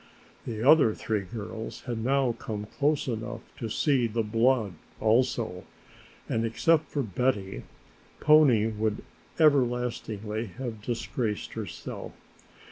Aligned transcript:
The 0.47 0.63
other 0.67 0.95
three 0.95 1.19
girls 1.21 1.81
had 1.81 2.03
now 2.03 2.31
come 2.31 2.65
close 2.65 3.07
enough 3.07 3.41
to 3.59 3.69
see 3.69 4.07
the 4.07 4.23
blood 4.23 4.73
also, 4.99 5.63
and 6.27 6.43
except 6.43 6.87
for 6.89 7.03
Betty, 7.03 7.65
Pony 8.19 8.65
would 8.65 9.03
everlastingly 9.37 10.47
have 10.57 10.81
disgraced 10.81 11.53
herself. 11.53 12.13